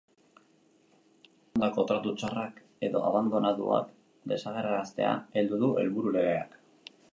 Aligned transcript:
Maskotei 0.05 0.47
emandako 1.57 1.85
tratu 1.91 2.13
txarrak 2.21 2.57
edo 2.89 3.03
abandonuak 3.11 3.93
desagerraraztea 4.33 5.13
du 5.55 5.73
helburu 5.85 6.19
legeak. 6.19 6.61